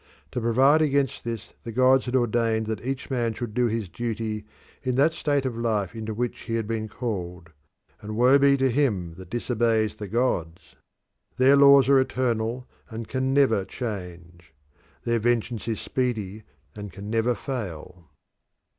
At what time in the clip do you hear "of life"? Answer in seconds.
5.45-5.93